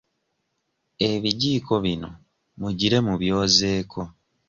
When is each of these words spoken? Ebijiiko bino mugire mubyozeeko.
Ebijiiko 1.09 1.73
bino 1.85 2.09
mugire 2.59 2.97
mubyozeeko. 3.05 4.01